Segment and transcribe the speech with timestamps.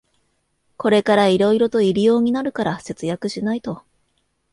[0.77, 3.83] これからいろいろと入用になるから節約しないと